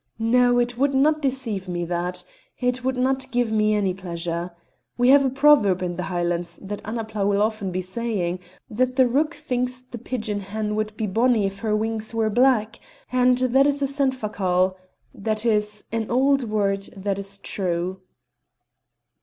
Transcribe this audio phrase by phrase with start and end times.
[0.17, 2.23] No; it would not deceive me, that;
[2.59, 4.49] it would not give me any pleasure.
[4.97, 9.07] We have a proverb in the Highlands, that Annapla will often be saying, that the
[9.07, 12.79] rook thinks the pigeon hen would be bonny if her wings were black;
[13.11, 14.73] and that is a seanfhacal
[15.13, 18.01] that is an old word that is true."